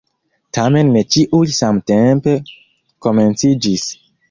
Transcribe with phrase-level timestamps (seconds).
[0.57, 2.35] Tamen ne ĉiuj samtempe
[3.09, 3.89] komenciĝis!